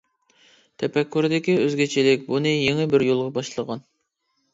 تەپەككۇرىدىكى 0.83 1.57
ئۆزگىچىلىك 1.65 2.23
ئۇنى 2.31 2.53
يېڭى 2.55 2.87
بىر 2.95 3.05
يولغا 3.09 3.29
باشلىغان. 3.37 3.85